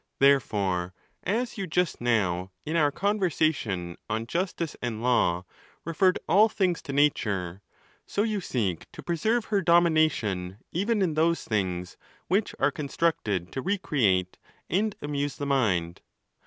[0.17, 5.45] Therefore, as you just now, in our conversation on Justice and Law,
[5.85, 7.61] referred all things to Nature,
[8.07, 11.97] so you seek to preserve her domination even in those things
[12.29, 14.39] which are con 'structed to recreate
[14.71, 16.01] and amuse the mind.